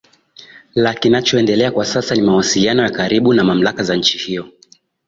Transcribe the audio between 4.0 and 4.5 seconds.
hiyo